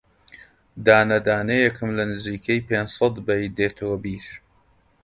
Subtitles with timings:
[0.85, 4.25] دانە دانەیێکم لە نزیکەی پێنجسەد بەیت دێتەوە بیر